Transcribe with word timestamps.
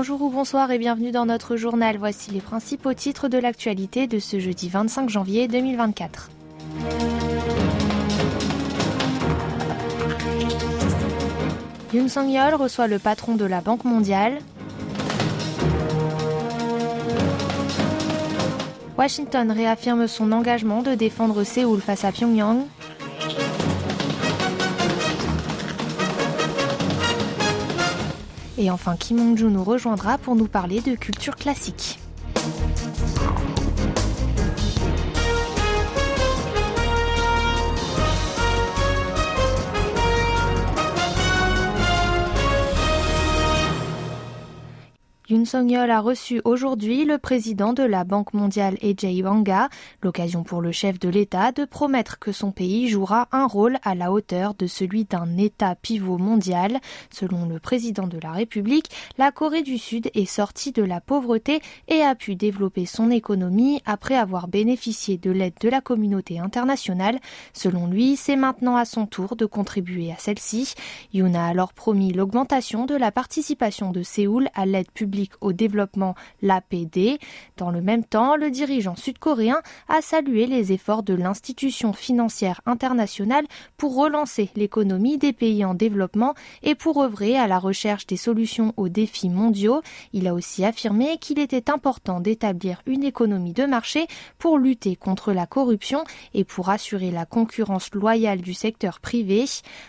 Bonjour 0.00 0.22
ou 0.22 0.30
bonsoir 0.30 0.70
et 0.70 0.78
bienvenue 0.78 1.10
dans 1.10 1.26
notre 1.26 1.56
journal. 1.56 1.96
Voici 1.96 2.30
les 2.30 2.40
principaux 2.40 2.94
titres 2.94 3.26
de 3.26 3.36
l'actualité 3.36 4.06
de 4.06 4.20
ce 4.20 4.38
jeudi 4.38 4.68
25 4.68 5.10
janvier 5.10 5.48
2024. 5.48 6.30
Yoon 11.92 12.06
Song-yeol 12.06 12.54
reçoit 12.54 12.86
le 12.86 13.00
patron 13.00 13.34
de 13.34 13.44
la 13.44 13.60
Banque 13.60 13.84
mondiale. 13.84 14.38
Washington 18.96 19.50
réaffirme 19.50 20.06
son 20.06 20.30
engagement 20.30 20.82
de 20.82 20.94
défendre 20.94 21.42
Séoul 21.42 21.80
face 21.80 22.04
à 22.04 22.12
Pyongyang. 22.12 22.68
Et 28.58 28.72
enfin, 28.72 28.96
Kim 28.96 29.34
nous 29.34 29.62
rejoindra 29.62 30.18
pour 30.18 30.34
nous 30.34 30.48
parler 30.48 30.80
de 30.80 30.96
culture 30.96 31.36
classique. 31.36 32.00
Yoon 45.30 45.44
Song-yeol 45.44 45.90
a 45.90 46.00
reçu 46.00 46.40
aujourd'hui 46.46 47.04
le 47.04 47.18
président 47.18 47.74
de 47.74 47.82
la 47.82 48.04
Banque 48.04 48.32
mondiale 48.32 48.78
Ejay 48.80 49.20
Banga, 49.20 49.68
l'occasion 50.02 50.42
pour 50.42 50.62
le 50.62 50.72
chef 50.72 50.98
de 50.98 51.10
l'État 51.10 51.52
de 51.52 51.66
promettre 51.66 52.18
que 52.18 52.32
son 52.32 52.50
pays 52.50 52.88
jouera 52.88 53.28
un 53.30 53.46
rôle 53.46 53.76
à 53.82 53.94
la 53.94 54.10
hauteur 54.10 54.54
de 54.54 54.66
celui 54.66 55.04
d'un 55.04 55.36
État 55.36 55.74
pivot 55.74 56.16
mondial. 56.16 56.78
Selon 57.10 57.44
le 57.44 57.58
président 57.58 58.06
de 58.06 58.18
la 58.18 58.32
République, 58.32 58.88
la 59.18 59.30
Corée 59.30 59.60
du 59.60 59.76
Sud 59.76 60.10
est 60.14 60.24
sortie 60.24 60.72
de 60.72 60.82
la 60.82 61.02
pauvreté 61.02 61.60
et 61.88 62.00
a 62.00 62.14
pu 62.14 62.34
développer 62.34 62.86
son 62.86 63.10
économie 63.10 63.82
après 63.84 64.16
avoir 64.16 64.48
bénéficié 64.48 65.18
de 65.18 65.30
l'aide 65.30 65.58
de 65.60 65.68
la 65.68 65.82
communauté 65.82 66.38
internationale. 66.38 67.18
Selon 67.52 67.86
lui, 67.86 68.16
c'est 68.16 68.36
maintenant 68.36 68.76
à 68.76 68.86
son 68.86 69.04
tour 69.04 69.36
de 69.36 69.44
contribuer 69.44 70.10
à 70.10 70.16
celle-ci. 70.16 70.72
Yoon 71.12 71.34
a 71.34 71.44
alors 71.44 71.74
promis 71.74 72.14
l'augmentation 72.14 72.86
de 72.86 72.94
la 72.94 73.12
participation 73.12 73.90
de 73.90 74.02
Séoul 74.02 74.48
à 74.54 74.64
l'aide 74.64 74.90
publique 74.90 75.17
au 75.40 75.52
développement, 75.52 76.14
l'APD. 76.42 77.18
Dans 77.56 77.70
le 77.70 77.80
même 77.80 78.04
temps, 78.04 78.36
le 78.36 78.50
dirigeant 78.50 78.96
sud-coréen 78.96 79.60
a 79.88 80.02
salué 80.02 80.46
les 80.46 80.72
efforts 80.72 81.02
de 81.02 81.14
l'institution 81.14 81.92
financière 81.92 82.60
internationale 82.66 83.46
pour 83.76 83.96
relancer 83.96 84.50
l'économie 84.56 85.18
des 85.18 85.32
pays 85.32 85.64
en 85.64 85.74
développement 85.74 86.34
et 86.62 86.74
pour 86.74 87.02
œuvrer 87.02 87.36
à 87.36 87.46
la 87.46 87.58
recherche 87.58 88.06
des 88.06 88.16
solutions 88.16 88.72
aux 88.76 88.88
défis 88.88 89.28
mondiaux. 89.28 89.82
Il 90.12 90.26
a 90.28 90.34
aussi 90.34 90.64
affirmé 90.64 91.18
qu'il 91.18 91.38
était 91.38 91.70
important 91.70 92.20
d'établir 92.20 92.82
une 92.86 93.04
économie 93.04 93.52
de 93.52 93.64
marché 93.64 94.06
pour 94.38 94.58
lutter 94.58 94.96
contre 94.96 95.32
la 95.32 95.46
corruption 95.46 96.04
et 96.34 96.44
pour 96.44 96.68
assurer 96.70 97.10
la 97.10 97.26
concurrence 97.26 97.92
loyale 97.94 98.40
du 98.40 98.54
secteur 98.54 99.00
privé. 99.00 99.44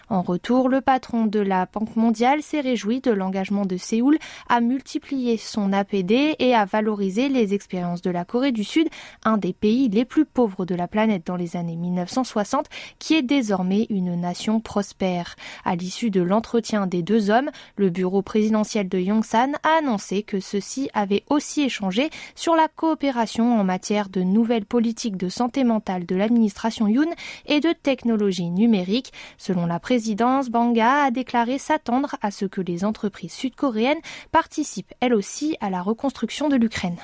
En 0.10 0.22
retour, 0.22 0.70
le 0.70 0.82
patron 0.82 1.26
de 1.26 1.40
la 1.40 1.66
Banque 1.66 1.96
mondiale 1.96 2.42
s'est 2.42 2.62
réjoui 2.62 3.02
de 3.02 3.12
l'engagement 3.12 3.66
de 3.66 3.78
Séoul 3.78 4.18
à 4.48 4.62
multiplier 4.62 5.19
son 5.38 5.74
APD 5.74 6.36
et 6.40 6.56
à 6.56 6.66
valoriser 6.66 7.30
les 7.30 7.54
expériences 7.54 8.02
de 8.02 8.10
la 8.10 8.26
Corée 8.26 8.52
du 8.52 8.64
Sud, 8.64 8.88
un 9.24 9.38
des 9.38 9.54
pays 9.54 9.90
les 9.90 10.06
plus 10.06 10.26
pauvres 10.26 10.66
de 10.66 10.76
la 10.76 10.88
planète 10.88 11.26
dans 11.26 11.36
les 11.36 11.56
années 11.56 11.76
1960, 11.76 12.68
qui 13.00 13.16
est 13.16 13.22
désormais 13.22 13.88
une 13.90 14.16
nation 14.16 14.60
prospère. 14.60 15.36
À 15.66 15.76
l'issue 15.76 16.10
de 16.10 16.22
l'entretien 16.22 16.88
des 16.88 17.02
deux 17.02 17.30
hommes, 17.30 17.50
le 17.76 17.90
bureau 17.90 18.22
présidentiel 18.22 18.88
de 18.88 19.00
Yongsan 19.00 19.54
a 19.64 19.80
annoncé 19.80 20.24
que 20.24 20.40
ceux-ci 20.40 20.90
avaient 20.94 21.24
aussi 21.30 21.62
échangé 21.62 22.10
sur 22.36 22.56
la 22.56 22.68
coopération 22.68 23.60
en 23.60 23.64
matière 23.64 24.10
de 24.10 24.22
nouvelles 24.22 24.66
politiques 24.66 25.18
de 25.18 25.30
santé 25.30 25.64
mentale 25.64 26.06
de 26.06 26.16
l'administration 26.16 26.88
Yoon 26.88 27.12
et 27.46 27.60
de 27.60 27.74
technologie 27.74 28.50
numérique. 28.50 29.12
Selon 29.38 29.66
la 29.66 29.80
présidence, 29.80 30.50
Banga 30.50 31.04
a 31.04 31.12
déclaré 31.12 31.58
s'attendre 31.58 32.16
à 32.22 32.32
ce 32.32 32.46
que 32.46 32.62
les 32.62 32.86
entreprises 32.86 33.34
sud-coréennes 33.34 34.00
participent 34.32 34.94
aussi 35.14 35.58
à 35.60 35.70
la 35.70 35.82
reconstruction 35.82 36.50
de 36.50 36.56
l'Ukraine. 36.56 36.98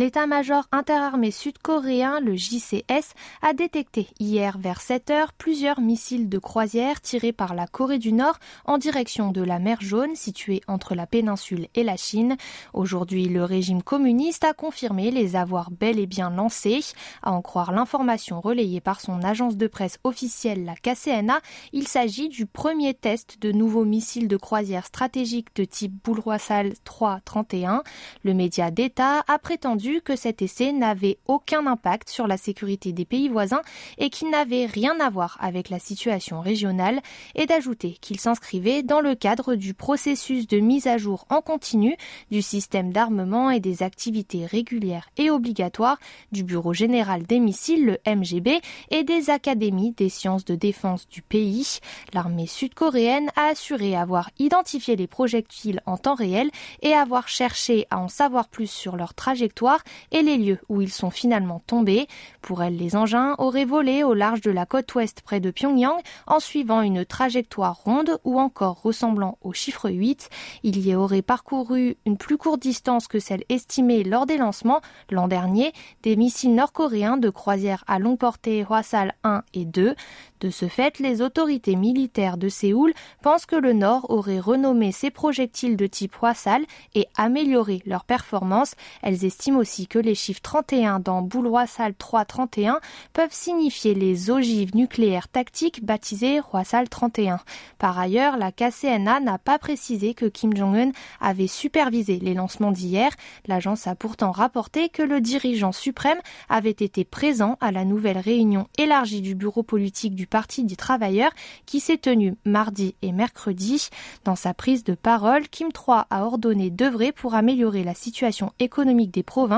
L'état-major 0.00 0.64
interarmé 0.72 1.30
sud-coréen, 1.30 2.20
le 2.20 2.34
JCS, 2.34 3.12
a 3.42 3.52
détecté 3.52 4.08
hier 4.18 4.56
vers 4.56 4.80
7 4.80 5.10
heures 5.10 5.32
plusieurs 5.34 5.82
missiles 5.82 6.30
de 6.30 6.38
croisière 6.38 7.02
tirés 7.02 7.34
par 7.34 7.54
la 7.54 7.66
Corée 7.66 7.98
du 7.98 8.14
Nord 8.14 8.38
en 8.64 8.78
direction 8.78 9.30
de 9.30 9.42
la 9.42 9.58
mer 9.58 9.76
Jaune 9.82 10.16
située 10.16 10.62
entre 10.68 10.94
la 10.94 11.06
péninsule 11.06 11.68
et 11.74 11.84
la 11.84 11.98
Chine. 11.98 12.38
Aujourd'hui, 12.72 13.28
le 13.28 13.44
régime 13.44 13.82
communiste 13.82 14.44
a 14.44 14.54
confirmé 14.54 15.10
les 15.10 15.36
avoir 15.36 15.70
bel 15.70 15.98
et 15.98 16.06
bien 16.06 16.30
lancés. 16.30 16.80
À 17.22 17.32
en 17.32 17.42
croire 17.42 17.70
l'information 17.70 18.40
relayée 18.40 18.80
par 18.80 19.02
son 19.02 19.22
agence 19.22 19.58
de 19.58 19.66
presse 19.66 19.98
officielle, 20.02 20.64
la 20.64 20.76
KCNA, 20.76 21.40
il 21.74 21.86
s'agit 21.86 22.30
du 22.30 22.46
premier 22.46 22.94
test 22.94 23.36
de 23.42 23.52
nouveaux 23.52 23.84
missiles 23.84 24.28
de 24.28 24.38
croisière 24.38 24.86
stratégiques 24.86 25.54
de 25.56 25.64
type 25.64 25.92
Boulroissal 26.02 26.72
331. 26.84 27.82
Le 28.24 28.32
média 28.32 28.70
d'État 28.70 29.24
a 29.28 29.38
prétendu 29.38 29.89
que 29.98 30.14
cet 30.14 30.42
essai 30.42 30.72
n'avait 30.72 31.18
aucun 31.26 31.66
impact 31.66 32.08
sur 32.08 32.26
la 32.26 32.36
sécurité 32.36 32.92
des 32.92 33.04
pays 33.04 33.28
voisins 33.28 33.62
et 33.98 34.10
qu'il 34.10 34.30
n'avait 34.30 34.66
rien 34.66 34.98
à 35.00 35.10
voir 35.10 35.36
avec 35.40 35.70
la 35.70 35.78
situation 35.78 36.40
régionale 36.40 37.00
et 37.34 37.46
d'ajouter 37.46 37.98
qu'il 38.00 38.20
s'inscrivait 38.20 38.82
dans 38.82 39.00
le 39.00 39.14
cadre 39.14 39.54
du 39.56 39.74
processus 39.74 40.46
de 40.46 40.58
mise 40.58 40.86
à 40.86 40.98
jour 40.98 41.26
en 41.30 41.40
continu 41.40 41.96
du 42.30 42.42
système 42.42 42.92
d'armement 42.92 43.50
et 43.50 43.60
des 43.60 43.82
activités 43.82 44.46
régulières 44.46 45.08
et 45.16 45.30
obligatoires 45.30 45.98
du 46.30 46.44
Bureau 46.44 46.72
général 46.72 47.24
des 47.24 47.40
missiles, 47.40 47.86
le 47.86 47.98
MGB, 48.06 48.60
et 48.90 49.04
des 49.04 49.30
académies 49.30 49.92
des 49.92 50.08
sciences 50.08 50.44
de 50.44 50.54
défense 50.54 51.08
du 51.08 51.22
pays. 51.22 51.78
L'armée 52.12 52.46
sud-coréenne 52.46 53.30
a 53.36 53.46
assuré 53.46 53.96
avoir 53.96 54.30
identifié 54.38 54.96
les 54.96 55.06
projectiles 55.06 55.80
en 55.86 55.96
temps 55.96 56.14
réel 56.14 56.50
et 56.82 56.92
avoir 56.92 57.28
cherché 57.28 57.86
à 57.90 57.98
en 57.98 58.08
savoir 58.08 58.48
plus 58.48 58.70
sur 58.70 58.96
leur 58.96 59.14
trajectoire 59.14 59.79
et 60.12 60.22
les 60.22 60.36
lieux 60.36 60.58
où 60.68 60.80
ils 60.80 60.92
sont 60.92 61.10
finalement 61.10 61.62
tombés. 61.66 62.06
Pour 62.42 62.62
elle, 62.62 62.76
les 62.76 62.96
engins 62.96 63.34
auraient 63.38 63.64
volé 63.64 64.02
au 64.02 64.14
large 64.14 64.40
de 64.40 64.50
la 64.50 64.66
côte 64.66 64.94
ouest 64.94 65.22
près 65.22 65.40
de 65.40 65.50
Pyongyang 65.50 66.00
en 66.26 66.40
suivant 66.40 66.82
une 66.82 67.04
trajectoire 67.04 67.76
ronde 67.84 68.18
ou 68.24 68.38
encore 68.38 68.82
ressemblant 68.82 69.38
au 69.42 69.52
chiffre 69.52 69.90
8. 69.90 70.28
Il 70.62 70.86
y 70.86 70.94
aurait 70.94 71.22
parcouru 71.22 71.96
une 72.06 72.16
plus 72.16 72.38
courte 72.38 72.60
distance 72.60 73.06
que 73.06 73.18
celle 73.18 73.44
estimée 73.48 74.04
lors 74.04 74.26
des 74.26 74.36
lancements 74.36 74.80
l'an 75.10 75.28
dernier 75.28 75.72
des 76.02 76.16
missiles 76.16 76.54
nord-coréens 76.54 77.16
de 77.16 77.30
croisière 77.30 77.84
à 77.86 77.98
longue 77.98 78.18
portée 78.18 78.64
Hwasal 78.64 79.14
1 79.24 79.42
et 79.54 79.64
2. 79.64 79.94
De 80.40 80.50
ce 80.50 80.68
fait, 80.68 80.98
les 80.98 81.20
autorités 81.20 81.76
militaires 81.76 82.38
de 82.38 82.48
Séoul 82.48 82.92
pensent 83.22 83.46
que 83.46 83.56
le 83.56 83.72
Nord 83.72 84.06
aurait 84.10 84.40
renommé 84.40 84.90
ces 84.92 85.10
projectiles 85.10 85.76
de 85.76 85.86
type 85.86 86.16
Hwasal 86.20 86.64
et 86.94 87.08
amélioré 87.16 87.82
leur 87.84 88.04
performance. 88.04 88.74
Elles 89.02 89.24
estiment 89.24 89.59
aussi 89.60 89.86
que 89.86 89.98
les 89.98 90.14
chiffres 90.14 90.40
31 90.40 91.00
dans 91.00 91.20
Boulroissal 91.20 91.94
331 91.94 92.80
peuvent 93.12 93.32
signifier 93.32 93.94
les 93.94 94.30
ogives 94.30 94.74
nucléaires 94.74 95.28
tactiques 95.28 95.84
baptisées 95.84 96.40
Hwasal 96.40 96.88
31. 96.88 97.40
Par 97.78 97.98
ailleurs, 97.98 98.38
la 98.38 98.52
KCNA 98.52 99.20
n'a 99.20 99.36
pas 99.36 99.58
précisé 99.58 100.14
que 100.14 100.24
Kim 100.24 100.56
Jong-un 100.56 100.92
avait 101.20 101.46
supervisé 101.46 102.18
les 102.18 102.32
lancements 102.32 102.72
d'hier. 102.72 103.10
L'agence 103.46 103.86
a 103.86 103.94
pourtant 103.94 104.30
rapporté 104.30 104.88
que 104.88 105.02
le 105.02 105.20
dirigeant 105.20 105.72
suprême 105.72 106.20
avait 106.48 106.70
été 106.70 107.04
présent 107.04 107.58
à 107.60 107.70
la 107.70 107.84
nouvelle 107.84 108.18
réunion 108.18 108.66
élargie 108.78 109.20
du 109.20 109.34
bureau 109.34 109.62
politique 109.62 110.14
du 110.14 110.26
Parti 110.26 110.64
des 110.64 110.76
travailleurs 110.76 111.32
qui 111.66 111.80
s'est 111.80 111.98
tenue 111.98 112.34
mardi 112.46 112.94
et 113.02 113.12
mercredi. 113.12 113.90
Dans 114.24 114.36
sa 114.36 114.54
prise 114.54 114.84
de 114.84 114.94
parole, 114.94 115.48
Kim 115.48 115.68
III 115.68 116.04
a 116.08 116.24
ordonné 116.24 116.70
d'œuvrer 116.70 117.12
pour 117.12 117.34
améliorer 117.34 117.84
la 117.84 117.94
situation 117.94 118.52
économique 118.58 119.10
des 119.10 119.22
provinces 119.22 119.49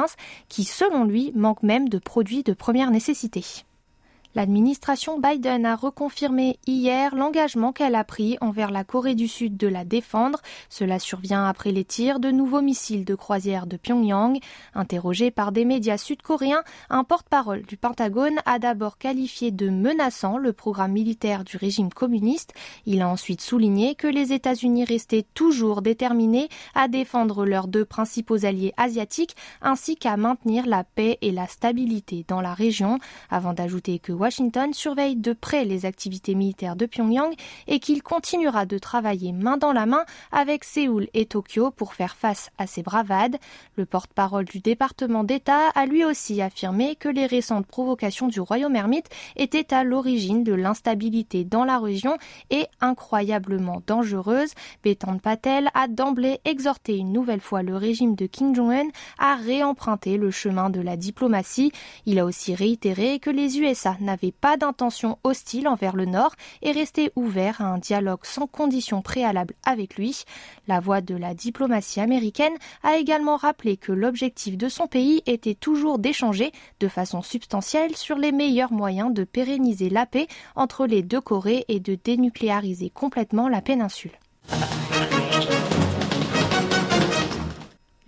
qui, 0.49 0.65
selon 0.65 1.05
lui, 1.05 1.33
manque 1.35 1.63
même 1.63 1.89
de 1.89 1.99
produits 1.99 2.43
de 2.43 2.53
première 2.53 2.91
nécessité. 2.91 3.45
L'administration 4.35 5.19
Biden 5.19 5.67
a 5.67 5.77
reconfirmé 5.77 6.59
hier 6.67 7.15
l'engagement 7.15 7.73
qu'elle 7.73 7.95
a 7.95 8.03
pris 8.03 8.39
envers 8.41 8.71
la 8.71 8.83
Corée 8.83 9.15
du 9.15 9.29
Sud 9.29 9.59
de 9.59 9.69
la 9.69 9.85
défendre. 9.85 10.41
Cela 10.71 10.99
survient 10.99 11.47
après 11.47 11.71
les 11.71 11.85
tirs 11.85 12.19
de 12.19 12.31
nouveaux 12.31 12.63
missiles 12.63 13.05
de 13.05 13.15
croisière 13.15 13.67
de 13.67 13.77
Pyongyang. 13.77 14.39
Interrogé 14.75 15.31
par 15.31 15.53
des 15.53 15.67
médias 15.67 15.99
sud-coréens, 15.99 16.63
un 16.89 17.05
porte-parole 17.05 17.63
du 17.63 17.77
Pentagone 17.77 18.41
a 18.47 18.59
d'abord 18.59 18.97
qualifié 18.97 19.51
de 19.51 19.69
menaçant 19.69 20.39
le 20.39 20.55
programme 20.55 20.93
militaire 20.93 21.45
du 21.45 21.59
régime 21.59 21.93
communiste. 21.93 22.55
Il 22.87 23.03
a 23.03 23.09
ensuite 23.09 23.43
souligné 23.43 23.95
que 23.95 24.07
les 24.07 24.33
États-Unis 24.33 24.87
restaient 24.87 25.27
toujours 25.35 25.83
déterminés 25.83 26.49
à 26.75 26.89
défendre 26.89 27.45
leurs 27.45 27.69
deux 27.69 27.85
principaux 27.85 28.47
alliés 28.47 28.73
asiatiques 28.79 29.37
ainsi 29.61 29.97
qu'à 29.97 30.17
maintenir 30.17 30.67
la 30.67 30.85
paix 30.85 31.19
et 31.21 31.33
la 31.33 31.47
stabilité 31.49 32.25
dans 32.29 32.41
la 32.41 32.55
région, 32.55 32.99
avant 33.29 33.53
d'ajouter 33.53 33.99
que 33.99 34.22
Washington 34.23 34.73
surveille 34.73 35.17
de 35.17 35.33
près 35.33 35.65
les 35.65 35.85
activités 35.85 36.37
militaires 36.37 36.77
de 36.77 36.87
Pyongyang 36.87 37.35
et 37.67 37.81
qu'il 37.81 38.05
continuera 38.05 38.67
de 38.67 38.79
travailler 38.79 39.33
main 39.33 39.57
dans 39.57 39.73
la 39.73 39.85
main 39.85 40.05
avec 40.31 40.63
Séoul 40.63 41.09
et 41.13 41.27
Tokyo 41.27 41.73
pour 41.73 41.93
faire 41.93 42.15
face 42.15 42.51
à 42.57 42.69
ces 42.69 42.85
bravades. 42.85 43.37
Le 43.75 43.85
porte-parole 43.85 44.45
du 44.45 44.61
département 44.61 45.25
d'État 45.25 45.71
a 45.75 45.87
lui 45.87 46.05
aussi 46.05 46.41
affirmé 46.41 46.95
que 46.95 47.09
les 47.09 47.27
récentes 47.27 47.67
provocations 47.67 48.29
du 48.29 48.39
royaume 48.41 48.77
ermite 48.77 49.09
étaient 49.35 49.75
à 49.75 49.83
l'origine 49.83 50.45
de 50.45 50.53
l'instabilité 50.53 51.43
dans 51.43 51.65
la 51.65 51.81
région 51.81 52.17
et 52.51 52.67
incroyablement 52.81 53.83
dangereuses. 53.89 54.53
Bétan 54.85 55.19
Patel 55.19 55.69
a 55.75 55.89
d'emblée 55.89 56.39
exhorté 56.45 56.97
une 56.97 57.13
nouvelle 57.13 57.41
fois 57.41 57.65
le 57.65 57.75
régime 57.75 58.15
de 58.15 58.27
Kim 58.27 58.55
Jong-un 58.55 58.91
à 59.19 59.35
réemprunter 59.35 60.17
le 60.17 60.31
chemin 60.31 60.71
de 60.71 60.81
la 60.81 60.97
diplomatie. 60.97 61.73
Il 62.07 62.21
a 62.21 62.25
aussi 62.25 62.55
réitéré 62.55 63.19
que 63.19 63.31
les 63.31 63.59
USA 63.59 63.97
n'avaient 64.13 64.33
pas 64.33 64.57
d'intention 64.57 65.19
hostile 65.25 65.69
envers 65.69 65.97
le 65.97 66.05
Nord 66.05 66.35
et 66.61 66.73
restaient 66.73 67.13
ouverts 67.17 67.61
à 67.61 67.65
un 67.65 67.79
dialogue 67.79 68.25
sans 68.25 68.47
conditions 68.47 69.01
préalables 69.01 69.55
avec 69.65 69.97
lui. 69.97 70.25
La 70.69 70.81
voix 70.81 71.01
de 71.01 71.17
la 71.17 71.35
diplomatie 71.35 72.01
américaine 72.01 72.53
a 72.83 72.97
également 72.97 73.37
rappelé 73.37 73.77
que 73.77 73.93
l'objectif 73.93 74.57
de 74.59 74.69
son 74.69 74.87
pays 74.87 75.23
était 75.27 75.55
toujours 75.55 75.99
d'échanger 75.99 76.53
de 76.81 76.89
façon 76.89 77.23
substantielle 77.23 77.97
sur 77.97 78.17
les 78.17 78.33
meilleurs 78.33 78.73
moyens 78.73 79.15
de 79.15 79.25
pérenniser 79.25 79.89
la 79.89 80.05
paix 80.05 80.29
entre 80.57 80.87
les 80.87 81.03
deux 81.03 81.21
Corées 81.21 81.65
et 81.69 81.81
de 81.81 81.97
dénucléariser 82.03 82.91
complètement 82.91 83.49
la 83.49 83.63
péninsule. 83.63 84.13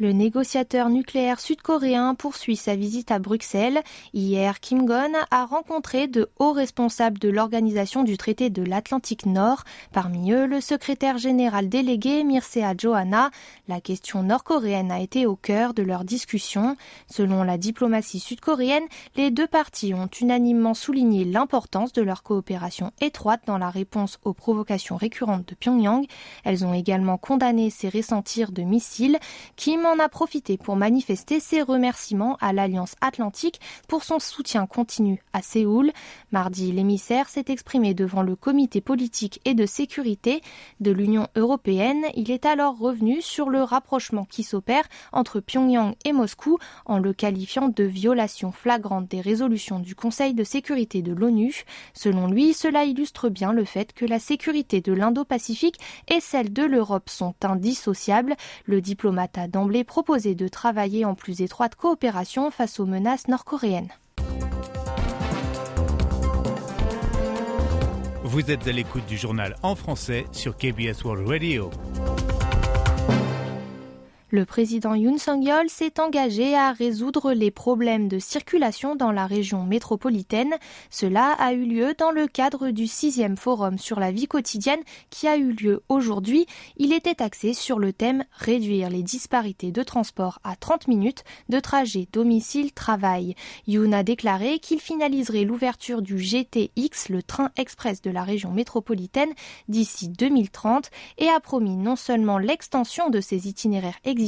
Le 0.04 0.12
négociateur 0.12 0.90
nucléaire 0.90 1.40
sud-coréen 1.40 2.14
poursuit 2.14 2.56
sa 2.56 2.76
visite 2.76 3.10
à 3.10 3.18
Bruxelles. 3.18 3.82
Hier, 4.12 4.60
Kim 4.60 4.84
Gon 4.84 5.14
a 5.30 5.46
rencontré 5.46 6.08
de 6.08 6.28
hauts 6.38 6.52
responsables 6.52 7.18
de 7.18 7.30
l'organisation 7.30 8.02
du 8.02 8.18
traité 8.18 8.50
de 8.50 8.62
l'Atlantique 8.62 9.24
Nord, 9.24 9.64
parmi 9.94 10.30
eux 10.32 10.44
le 10.44 10.60
secrétaire 10.60 11.16
général 11.16 11.70
délégué 11.70 12.22
Mircea 12.22 12.74
Johanna. 12.76 13.30
La 13.66 13.80
question 13.80 14.22
nord-coréenne 14.22 14.92
a 14.92 15.00
été 15.00 15.24
au 15.24 15.36
cœur 15.36 15.72
de 15.72 15.82
leur 15.82 16.04
discussion. 16.04 16.76
Selon 17.10 17.42
la 17.42 17.56
diplomatie 17.56 18.20
sud-coréenne, 18.20 18.84
les 19.16 19.30
deux 19.30 19.46
parties 19.46 19.94
ont 19.94 20.10
unanimement 20.20 20.74
souligné 20.74 21.24
l'importance 21.24 21.94
de 21.94 22.02
leur 22.02 22.22
coopération 22.22 22.92
étroite 23.00 23.40
dans 23.46 23.56
la 23.56 23.70
réponse 23.70 24.18
aux 24.22 24.34
provocations 24.34 24.98
récurrentes 24.98 25.48
de 25.48 25.54
Pyongyang. 25.54 26.04
Elles 26.44 26.66
ont 26.66 26.74
également 26.74 27.16
condamné 27.16 27.70
ces 27.70 27.90
tirs 28.22 28.52
de 28.52 28.64
missiles. 28.64 29.18
A 29.98 30.08
profité 30.08 30.56
pour 30.56 30.76
manifester 30.76 31.40
ses 31.40 31.62
remerciements 31.62 32.36
à 32.40 32.52
l'Alliance 32.52 32.94
Atlantique 33.00 33.60
pour 33.88 34.04
son 34.04 34.18
soutien 34.18 34.66
continu 34.66 35.22
à 35.32 35.42
Séoul. 35.42 35.92
Mardi, 36.32 36.72
l'émissaire 36.72 37.28
s'est 37.28 37.44
exprimé 37.48 37.94
devant 37.94 38.22
le 38.22 38.36
comité 38.36 38.80
politique 38.80 39.40
et 39.44 39.54
de 39.54 39.66
sécurité 39.66 40.40
de 40.80 40.90
l'Union 40.90 41.28
européenne. 41.36 42.04
Il 42.14 42.30
est 42.30 42.46
alors 42.46 42.78
revenu 42.78 43.22
sur 43.22 43.50
le 43.50 43.62
rapprochement 43.62 44.24
qui 44.24 44.42
s'opère 44.42 44.84
entre 45.12 45.40
Pyongyang 45.40 45.94
et 46.04 46.12
Moscou 46.12 46.58
en 46.86 46.98
le 46.98 47.12
qualifiant 47.12 47.68
de 47.68 47.84
violation 47.84 48.52
flagrante 48.52 49.08
des 49.08 49.20
résolutions 49.20 49.78
du 49.78 49.94
Conseil 49.94 50.34
de 50.34 50.44
sécurité 50.44 51.02
de 51.02 51.12
l'ONU. 51.12 51.64
Selon 51.92 52.26
lui, 52.26 52.54
cela 52.54 52.84
illustre 52.84 53.28
bien 53.28 53.52
le 53.52 53.64
fait 53.64 53.92
que 53.92 54.04
la 54.04 54.18
sécurité 54.18 54.80
de 54.80 54.92
l'Indo-Pacifique 54.92 55.78
et 56.08 56.20
celle 56.20 56.52
de 56.52 56.62
l'Europe 56.62 57.08
sont 57.08 57.34
indissociables. 57.42 58.34
Le 58.64 58.80
diplomate 58.80 59.38
a 59.38 59.48
d'emblée 59.48 59.83
proposé 59.84 60.34
de 60.34 60.48
travailler 60.48 61.04
en 61.04 61.14
plus 61.14 61.42
étroite 61.42 61.74
coopération 61.74 62.50
face 62.50 62.80
aux 62.80 62.86
menaces 62.86 63.28
nord-coréennes. 63.28 63.90
Vous 68.24 68.50
êtes 68.50 68.66
à 68.66 68.72
l'écoute 68.72 69.06
du 69.06 69.16
journal 69.16 69.54
en 69.62 69.76
français 69.76 70.26
sur 70.32 70.56
KBS 70.56 71.04
World 71.04 71.28
Radio. 71.28 71.70
Le 74.34 74.44
président 74.44 74.96
Yoon 74.96 75.16
Song-yeol 75.16 75.68
s'est 75.68 76.00
engagé 76.00 76.56
à 76.56 76.72
résoudre 76.72 77.32
les 77.34 77.52
problèmes 77.52 78.08
de 78.08 78.18
circulation 78.18 78.96
dans 78.96 79.12
la 79.12 79.28
région 79.28 79.62
métropolitaine. 79.62 80.54
Cela 80.90 81.36
a 81.38 81.52
eu 81.52 81.64
lieu 81.64 81.94
dans 81.96 82.10
le 82.10 82.26
cadre 82.26 82.70
du 82.70 82.88
sixième 82.88 83.36
forum 83.36 83.78
sur 83.78 84.00
la 84.00 84.10
vie 84.10 84.26
quotidienne 84.26 84.80
qui 85.08 85.28
a 85.28 85.36
eu 85.36 85.52
lieu 85.52 85.84
aujourd'hui. 85.88 86.46
Il 86.76 86.92
était 86.92 87.22
axé 87.22 87.54
sur 87.54 87.78
le 87.78 87.92
thème 87.92 88.24
réduire 88.32 88.90
les 88.90 89.04
disparités 89.04 89.70
de 89.70 89.84
transport 89.84 90.40
à 90.42 90.56
30 90.56 90.88
minutes 90.88 91.22
de 91.48 91.60
trajet 91.60 92.08
domicile-travail. 92.12 93.36
Yoon 93.68 93.92
a 93.92 94.02
déclaré 94.02 94.58
qu'il 94.58 94.80
finaliserait 94.80 95.44
l'ouverture 95.44 96.02
du 96.02 96.18
GTX, 96.18 97.08
le 97.08 97.22
train 97.22 97.52
express 97.56 98.02
de 98.02 98.10
la 98.10 98.24
région 98.24 98.50
métropolitaine, 98.50 99.32
d'ici 99.68 100.08
2030 100.08 100.90
et 101.18 101.28
a 101.28 101.38
promis 101.38 101.76
non 101.76 101.94
seulement 101.94 102.38
l'extension 102.38 103.10
de 103.10 103.20
ces 103.20 103.46
itinéraires 103.46 103.94
existants, 104.02 104.23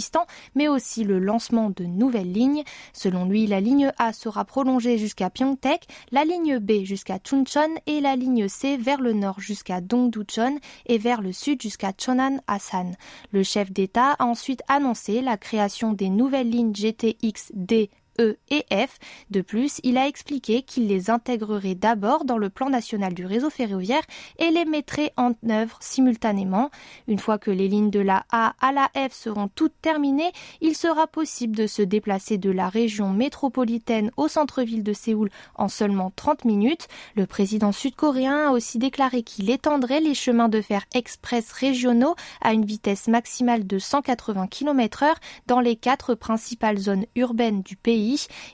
mais 0.54 0.68
aussi 0.68 1.04
le 1.04 1.18
lancement 1.18 1.70
de 1.70 1.84
nouvelles 1.84 2.32
lignes. 2.32 2.62
Selon 2.92 3.24
lui, 3.24 3.46
la 3.46 3.60
ligne 3.60 3.92
A 3.98 4.12
sera 4.12 4.44
prolongée 4.44 4.98
jusqu'à 4.98 5.30
Pyeongtaek, 5.30 5.86
la 6.10 6.24
ligne 6.24 6.58
B 6.58 6.84
jusqu'à 6.84 7.18
Chuncheon 7.18 7.74
et 7.86 8.00
la 8.00 8.16
ligne 8.16 8.48
C 8.48 8.76
vers 8.76 9.00
le 9.00 9.12
nord 9.12 9.40
jusqu'à 9.40 9.80
Dongducheon 9.80 10.58
et 10.86 10.98
vers 10.98 11.22
le 11.22 11.32
sud 11.32 11.62
jusqu'à 11.62 11.92
Chonan 11.96 12.38
Asan. 12.46 12.92
Le 13.32 13.42
chef 13.42 13.72
d'État 13.72 14.12
a 14.18 14.24
ensuite 14.24 14.62
annoncé 14.68 15.20
la 15.20 15.36
création 15.36 15.92
des 15.92 16.10
nouvelles 16.10 16.50
lignes 16.50 16.74
GTX 16.74 17.52
D 17.54 17.90
E 18.20 18.36
et 18.50 18.64
F. 18.70 18.98
De 19.30 19.40
plus, 19.40 19.80
il 19.82 19.98
a 19.98 20.06
expliqué 20.06 20.62
qu'il 20.62 20.86
les 20.86 21.10
intégrerait 21.10 21.74
d'abord 21.74 22.24
dans 22.24 22.38
le 22.38 22.50
plan 22.50 22.70
national 22.70 23.14
du 23.14 23.26
réseau 23.26 23.50
ferroviaire 23.50 24.02
et 24.38 24.50
les 24.50 24.64
mettrait 24.64 25.12
en 25.16 25.32
œuvre 25.50 25.78
simultanément. 25.80 26.70
Une 27.08 27.18
fois 27.18 27.38
que 27.38 27.50
les 27.50 27.68
lignes 27.68 27.90
de 27.90 28.00
la 28.00 28.24
A 28.30 28.54
à 28.60 28.72
la 28.72 28.90
F 28.94 29.12
seront 29.12 29.48
toutes 29.48 29.80
terminées, 29.82 30.32
il 30.60 30.74
sera 30.74 31.06
possible 31.06 31.56
de 31.56 31.66
se 31.66 31.82
déplacer 31.82 32.38
de 32.38 32.50
la 32.50 32.68
région 32.68 33.10
métropolitaine 33.10 34.10
au 34.16 34.28
centre-ville 34.28 34.82
de 34.82 34.92
Séoul 34.92 35.30
en 35.54 35.68
seulement 35.68 36.12
30 36.14 36.44
minutes. 36.44 36.88
Le 37.14 37.26
président 37.26 37.72
sud-coréen 37.72 38.48
a 38.48 38.50
aussi 38.52 38.78
déclaré 38.78 39.22
qu'il 39.22 39.50
étendrait 39.50 40.00
les 40.00 40.14
chemins 40.14 40.48
de 40.48 40.60
fer 40.60 40.84
express 40.94 41.52
régionaux 41.52 42.14
à 42.40 42.52
une 42.52 42.64
vitesse 42.64 43.08
maximale 43.08 43.66
de 43.66 43.78
180 43.78 44.46
km 44.48 45.02
heure 45.02 45.18
dans 45.46 45.60
les 45.60 45.76
quatre 45.76 46.14
principales 46.14 46.78
zones 46.78 47.06
urbaines 47.14 47.62
du 47.62 47.76
pays 47.76 48.05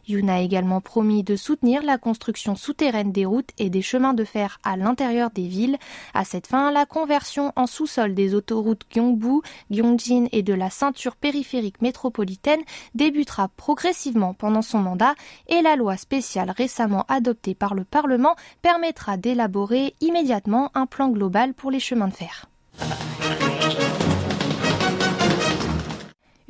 Yoon 0.08 0.28
a 0.28 0.40
également 0.40 0.80
promis 0.80 1.22
de 1.22 1.36
soutenir 1.36 1.82
la 1.82 1.98
construction 1.98 2.54
souterraine 2.54 3.12
des 3.12 3.26
routes 3.26 3.50
et 3.58 3.70
des 3.70 3.82
chemins 3.82 4.14
de 4.14 4.24
fer 4.24 4.58
à 4.64 4.76
l'intérieur 4.76 5.30
des 5.30 5.46
villes. 5.46 5.76
À 6.14 6.24
cette 6.24 6.46
fin, 6.46 6.72
la 6.72 6.86
conversion 6.86 7.52
en 7.56 7.66
sous-sol 7.66 8.14
des 8.14 8.34
autoroutes 8.34 8.86
Gyeongbu, 8.90 9.42
Gyeongjin 9.70 10.26
et 10.32 10.42
de 10.42 10.54
la 10.54 10.70
ceinture 10.70 11.16
périphérique 11.16 11.82
métropolitaine 11.82 12.62
débutera 12.94 13.48
progressivement 13.48 14.34
pendant 14.34 14.62
son 14.62 14.78
mandat 14.78 15.14
et 15.48 15.62
la 15.62 15.76
loi 15.76 15.96
spéciale 15.96 16.50
récemment 16.50 17.04
adoptée 17.08 17.54
par 17.54 17.74
le 17.74 17.84
Parlement 17.84 18.36
permettra 18.62 19.16
d'élaborer 19.16 19.94
immédiatement 20.00 20.70
un 20.74 20.86
plan 20.86 21.08
global 21.08 21.54
pour 21.54 21.70
les 21.70 21.80
chemins 21.80 22.08
de 22.08 22.14
fer. 22.14 22.46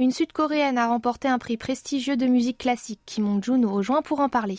Une 0.02 0.11
Sud-Coréenne 0.11 0.78
a 0.78 0.88
remporté 0.88 1.28
un 1.28 1.38
prix 1.38 1.56
prestigieux 1.56 2.16
de 2.16 2.26
musique 2.26 2.59
classique. 2.59 2.99
Kim 3.06 3.23
Mong-jun 3.23 3.59
nous 3.59 3.73
rejoint 3.73 4.02
pour 4.02 4.18
en 4.18 4.28
parler. 4.28 4.59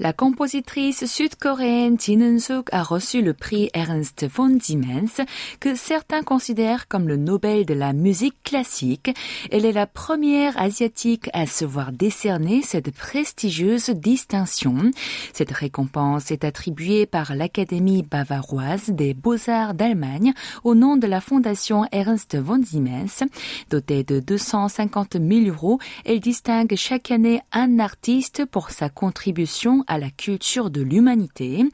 La 0.00 0.12
compositrice 0.12 1.06
sud-coréenne 1.06 2.00
Jin 2.00 2.20
Eun-suk 2.20 2.66
a 2.72 2.82
reçu 2.82 3.22
le 3.22 3.32
prix 3.32 3.70
Ernst 3.74 4.26
von 4.28 4.58
Siemens, 4.58 5.20
que 5.60 5.76
certains 5.76 6.24
considèrent 6.24 6.88
comme 6.88 7.06
le 7.06 7.16
Nobel 7.16 7.64
de 7.64 7.74
la 7.74 7.92
musique 7.92 8.34
classique. 8.42 9.14
Elle 9.52 9.64
est 9.64 9.70
la 9.70 9.86
première 9.86 10.60
asiatique 10.60 11.30
à 11.32 11.46
se 11.46 11.64
voir 11.64 11.92
décerner 11.92 12.62
cette 12.62 12.90
prestigieuse 12.90 13.90
distinction. 13.90 14.90
Cette 15.32 15.52
récompense 15.52 16.32
est 16.32 16.42
attribuée 16.42 17.06
par 17.06 17.36
l'Académie 17.36 18.02
bavaroise 18.02 18.88
des 18.88 19.14
beaux-arts 19.14 19.74
d'Allemagne 19.74 20.32
au 20.64 20.74
nom 20.74 20.96
de 20.96 21.06
la 21.06 21.20
fondation 21.20 21.84
Ernst 21.92 22.36
von 22.36 22.60
Siemens. 22.60 23.22
Dotée 23.70 24.02
de 24.02 24.18
250 24.18 25.18
000 25.20 25.46
euros, 25.46 25.78
elle 26.04 26.18
distingue 26.18 26.74
chaque 26.74 27.12
année 27.12 27.42
un 27.52 27.78
artiste 27.78 28.44
pour 28.44 28.70
sa 28.70 28.88
contribution 28.88 29.83
à 29.86 29.98
la 29.98 30.10
culture 30.10 30.70
de 30.70 30.82
l'humanité. 30.82 31.64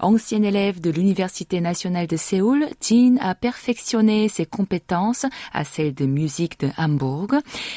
Ancienne 0.00 0.44
élève 0.44 0.80
de 0.80 0.90
l'Université 0.90 1.60
nationale 1.60 2.06
de 2.06 2.16
Séoul, 2.16 2.66
Jin 2.80 3.16
a 3.20 3.34
perfectionné 3.34 4.28
ses 4.28 4.46
compétences 4.46 5.26
à 5.52 5.64
celles 5.64 5.94
de 5.94 6.06
musique 6.06 6.60
de 6.60 6.68
Hambourg 6.76 7.34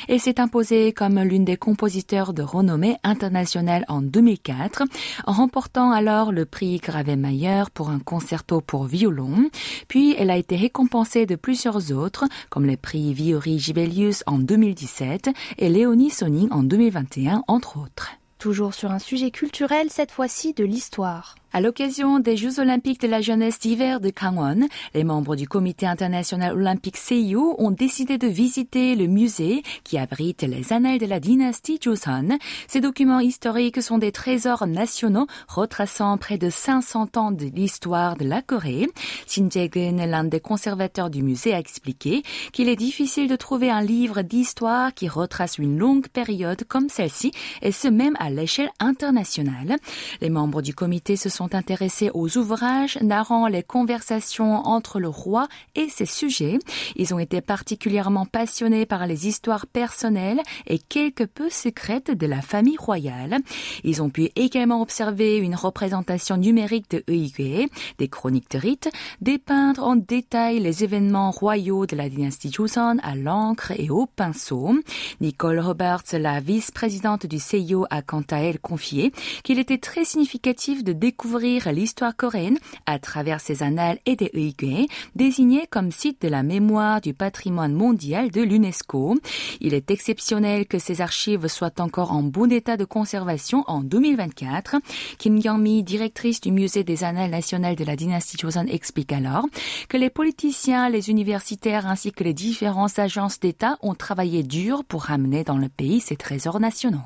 et 0.07 0.19
s'est 0.19 0.39
imposée 0.39 0.93
comme 0.93 1.19
l'une 1.19 1.45
des 1.45 1.57
compositeurs 1.57 2.33
de 2.33 2.41
renommée 2.41 2.97
internationale 3.03 3.85
en 3.87 4.01
2004, 4.01 4.83
en 5.25 5.31
remportant 5.31 5.91
alors 5.91 6.31
le 6.31 6.45
prix 6.45 6.77
Gravemeyer 6.77 7.63
pour 7.73 7.89
un 7.89 7.99
concerto 7.99 8.61
pour 8.61 8.85
violon. 8.85 9.49
Puis 9.87 10.15
elle 10.17 10.29
a 10.29 10.37
été 10.37 10.55
récompensée 10.55 11.25
de 11.25 11.35
plusieurs 11.35 11.91
autres, 11.91 12.25
comme 12.49 12.65
les 12.65 12.77
prix 12.77 13.13
Viori 13.13 13.59
Gibelius 13.59 14.23
en 14.25 14.39
2017 14.39 15.29
et 15.57 15.69
Léonie 15.69 16.09
Soning 16.09 16.49
en 16.51 16.63
2021, 16.63 17.43
entre 17.47 17.77
autres. 17.77 18.18
Toujours 18.39 18.73
sur 18.73 18.91
un 18.91 18.99
sujet 18.99 19.31
culturel, 19.31 19.89
cette 19.89 20.11
fois-ci 20.11 20.53
de 20.53 20.63
l'histoire. 20.63 21.35
À 21.51 21.61
l'occasion 21.61 22.19
des 22.19 22.37
Jeux 22.37 22.59
olympiques 22.59 23.01
de 23.01 23.07
la 23.07 23.21
jeunesse 23.21 23.57
d'hiver 23.57 23.99
de 24.01 24.11
Gangwon, 24.11 24.67
les 24.93 25.03
membres 25.03 25.35
du 25.35 25.47
comité 25.47 25.87
international 25.87 26.53
olympique 26.53 26.95
Seiyu 26.95 27.55
ont 27.57 27.71
décidé 27.71 28.19
de 28.19 28.27
visiter 28.27 28.95
le 28.95 29.07
musée 29.07 29.63
qui 29.83 29.97
abrite 29.97 30.43
les 30.43 30.71
annales 30.73 30.99
de 30.99 31.07
la 31.07 31.19
dynastie 31.19 31.79
Joseon. 31.81 32.37
Ces 32.67 32.81
documents 32.81 33.19
historiques 33.19 33.81
sont 33.81 33.97
des 33.97 34.11
trésors 34.11 34.67
nationaux 34.67 35.25
retraçant 35.47 36.19
près 36.19 36.37
de 36.37 36.51
500 36.51 37.07
ans 37.15 37.31
de 37.31 37.45
l'histoire 37.45 38.15
de 38.15 38.25
la 38.25 38.43
Corée. 38.43 38.87
Shin 39.25 39.49
Jae-gun, 39.49 40.05
l'un 40.05 40.25
des 40.25 40.39
conservateurs 40.39 41.09
du 41.09 41.23
musée, 41.23 41.55
a 41.55 41.59
expliqué 41.59 42.21
qu'il 42.53 42.69
est 42.69 42.75
difficile 42.75 43.27
de 43.27 43.35
trouver 43.35 43.71
un 43.71 43.81
livre 43.81 44.21
d'histoire 44.21 44.93
qui 44.93 45.07
retrace 45.07 45.57
une 45.57 45.79
longue 45.79 46.09
période 46.09 46.63
comme 46.65 46.89
celle-ci, 46.89 47.31
et 47.63 47.71
ce 47.71 47.87
même 47.87 48.15
à 48.19 48.29
l'échelle 48.29 48.69
internationale. 48.79 49.77
Les 50.21 50.29
membres 50.29 50.61
du 50.61 50.75
comité 50.75 51.15
se 51.15 51.29
sont 51.29 51.38
sont 51.39 51.55
intéressés 51.55 52.11
aux 52.13 52.37
ouvrages 52.37 52.97
narrant 53.01 53.47
les 53.47 53.63
conversations 53.63 54.55
entre 54.67 54.99
le 54.99 55.07
roi 55.07 55.47
et 55.73 55.87
ses 55.87 56.05
sujets. 56.05 56.59
Ils 56.97 57.13
ont 57.13 57.19
été 57.19 57.39
particulièrement 57.39 58.25
passionnés 58.25 58.85
par 58.85 59.07
les 59.07 59.25
histoires 59.25 59.65
personnelles 59.65 60.41
et 60.67 60.79
quelque 60.79 61.23
peu 61.23 61.49
secrètes 61.49 62.11
de 62.11 62.27
la 62.27 62.41
famille 62.41 62.75
royale. 62.75 63.37
Ils 63.85 64.01
ont 64.01 64.09
pu 64.09 64.31
également 64.35 64.81
observer 64.81 65.37
une 65.37 65.55
représentation 65.55 66.35
numérique 66.35 66.91
de 66.91 67.03
Eige, 67.07 67.69
des 67.97 68.09
chroniques 68.09 68.51
de 68.51 68.57
rites, 68.57 68.89
dépeindre 69.21 69.83
en 69.85 69.95
détail 69.95 70.59
les 70.59 70.83
événements 70.83 71.31
royaux 71.31 71.85
de 71.85 71.95
la 71.95 72.09
dynastie 72.09 72.51
Joseon 72.51 72.97
à 73.01 73.15
l'encre 73.15 73.71
et 73.77 73.89
au 73.89 74.07
pinceau. 74.07 74.73
Nicole 75.21 75.61
Roberts, 75.61 76.11
la 76.11 76.41
vice-présidente 76.41 77.25
du 77.27 77.39
CIO, 77.39 77.85
a 77.89 78.01
quant 78.01 78.25
à 78.29 78.39
elle 78.39 78.59
confié 78.59 79.13
qu'il 79.45 79.57
était 79.57 79.77
très 79.77 80.03
significatif 80.03 80.83
de 80.83 80.91
découvrir 80.91 81.28
l'histoire 81.37 82.15
coréenne 82.15 82.57
à 82.85 82.99
travers 82.99 83.41
ses 83.41 83.61
annales 83.61 83.99
et 84.05 84.15
des 84.15 84.31
Uyghurs, 84.33 84.87
désignés 85.15 85.67
comme 85.69 85.91
site 85.91 86.21
de 86.21 86.27
la 86.27 86.43
mémoire 86.43 87.01
du 87.01 87.13
patrimoine 87.13 87.73
mondial 87.73 88.31
de 88.31 88.41
l'UNESCO. 88.41 89.17
Il 89.59 89.73
est 89.73 89.91
exceptionnel 89.91 90.65
que 90.65 90.79
ces 90.79 91.01
archives 91.01 91.47
soient 91.47 91.79
encore 91.79 92.11
en 92.11 92.23
bon 92.23 92.51
état 92.51 92.77
de 92.77 92.85
conservation 92.85 93.63
en 93.67 93.81
2024. 93.81 94.77
Kim 95.17 95.37
Young-mi, 95.37 95.83
directrice 95.83 96.41
du 96.41 96.51
musée 96.51 96.83
des 96.83 97.03
annales 97.03 97.31
nationales 97.31 97.75
de 97.75 97.83
la 97.83 97.95
dynastie 97.95 98.37
Joseon, 98.37 98.65
explique 98.67 99.11
alors 99.11 99.45
que 99.87 99.97
les 99.97 100.09
politiciens, 100.09 100.89
les 100.89 101.09
universitaires 101.09 101.87
ainsi 101.87 102.11
que 102.11 102.23
les 102.23 102.33
différentes 102.33 102.97
agences 102.97 103.39
d'État 103.39 103.77
ont 103.81 103.95
travaillé 103.95 104.43
dur 104.43 104.83
pour 104.83 105.03
ramener 105.03 105.43
dans 105.43 105.57
le 105.57 105.69
pays 105.69 105.99
ces 105.99 106.15
trésors 106.15 106.59
nationaux. 106.59 106.99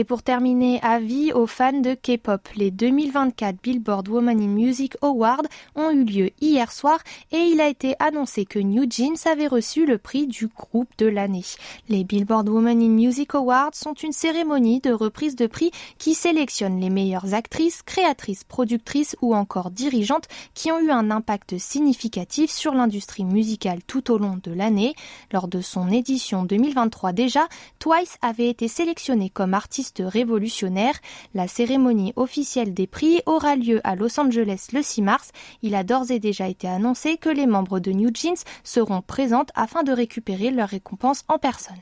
Et 0.00 0.04
pour 0.04 0.22
terminer, 0.22 0.80
avis 0.80 1.30
aux 1.34 1.46
fans 1.46 1.78
de 1.78 1.92
K-pop, 1.92 2.48
les 2.56 2.70
2024 2.70 3.56
Billboard 3.62 4.08
Woman 4.08 4.40
in 4.40 4.46
Music 4.46 4.96
Awards 5.02 5.42
ont 5.74 5.90
eu 5.90 6.04
lieu 6.04 6.30
hier 6.40 6.72
soir 6.72 7.00
et 7.32 7.36
il 7.36 7.60
a 7.60 7.68
été 7.68 7.96
annoncé 7.98 8.46
que 8.46 8.58
New 8.58 8.90
Jeans 8.90 9.18
avait 9.30 9.46
reçu 9.46 9.84
le 9.84 9.98
prix 9.98 10.26
du 10.26 10.46
groupe 10.46 10.88
de 10.96 11.04
l'année. 11.04 11.44
Les 11.90 12.04
Billboard 12.04 12.48
Woman 12.48 12.80
in 12.80 12.88
Music 12.88 13.34
Awards 13.34 13.74
sont 13.74 13.92
une 13.92 14.12
cérémonie 14.12 14.80
de 14.80 14.90
reprise 14.90 15.36
de 15.36 15.46
prix 15.46 15.70
qui 15.98 16.14
sélectionne 16.14 16.80
les 16.80 16.88
meilleures 16.88 17.34
actrices, 17.34 17.82
créatrices, 17.82 18.44
productrices 18.44 19.16
ou 19.20 19.34
encore 19.34 19.70
dirigeantes 19.70 20.28
qui 20.54 20.72
ont 20.72 20.80
eu 20.80 20.90
un 20.90 21.10
impact 21.10 21.58
significatif 21.58 22.50
sur 22.50 22.72
l'industrie 22.72 23.26
musicale 23.26 23.80
tout 23.86 24.10
au 24.10 24.16
long 24.16 24.38
de 24.42 24.50
l'année. 24.50 24.94
Lors 25.30 25.46
de 25.46 25.60
son 25.60 25.90
édition 25.90 26.44
2023 26.44 27.12
déjà, 27.12 27.48
Twice 27.78 28.16
avait 28.22 28.48
été 28.48 28.66
sélectionné 28.66 29.28
comme 29.28 29.52
artiste 29.52 29.89
révolutionnaire. 29.98 30.94
La 31.34 31.48
cérémonie 31.48 32.12
officielle 32.16 32.72
des 32.74 32.86
prix 32.86 33.20
aura 33.26 33.56
lieu 33.56 33.80
à 33.82 33.96
Los 33.96 34.20
Angeles 34.20 34.68
le 34.72 34.82
6 34.82 35.02
mars. 35.02 35.30
Il 35.62 35.74
a 35.74 35.82
d'ores 35.82 36.10
et 36.10 36.20
déjà 36.20 36.46
été 36.48 36.68
annoncé 36.68 37.16
que 37.16 37.28
les 37.28 37.46
membres 37.46 37.80
de 37.80 37.90
New 37.90 38.10
Jeans 38.14 38.44
seront 38.62 39.02
présentes 39.02 39.50
afin 39.54 39.82
de 39.82 39.92
récupérer 39.92 40.50
leur 40.50 40.68
récompense 40.68 41.24
en 41.28 41.38
personne. 41.38 41.74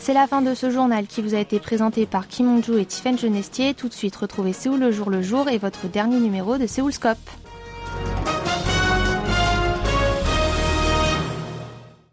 C'est 0.00 0.14
la 0.14 0.26
fin 0.26 0.42
de 0.42 0.54
ce 0.54 0.70
journal 0.70 1.06
qui 1.06 1.22
vous 1.22 1.34
a 1.34 1.38
été 1.38 1.60
présenté 1.60 2.04
par 2.06 2.26
Kim 2.26 2.60
et 2.76 2.84
Tiffen 2.84 3.16
Genestier. 3.16 3.74
Tout 3.74 3.88
de 3.88 3.94
suite, 3.94 4.16
retrouvez 4.16 4.52
Séoul 4.52 4.80
le 4.80 4.90
jour 4.90 5.08
le 5.08 5.22
jour 5.22 5.48
et 5.48 5.58
votre 5.58 5.86
dernier 5.86 6.18
numéro 6.18 6.58
de 6.58 6.66
Séoulscope. 6.66 7.18